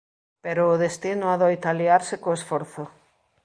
Pero 0.43 0.63
o 0.73 0.79
destino 0.85 1.25
adoita 1.29 1.67
aliarse 1.71 2.15
co 2.23 2.37
esforzo. 2.39 2.83